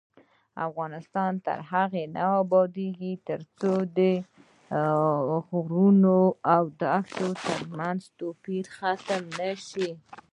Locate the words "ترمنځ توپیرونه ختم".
7.45-9.21